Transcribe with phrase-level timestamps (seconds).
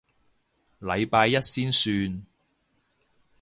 [0.79, 2.25] 禮拜一先算